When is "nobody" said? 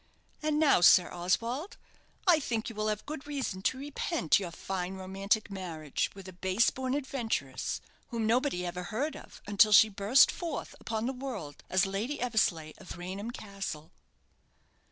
8.25-8.65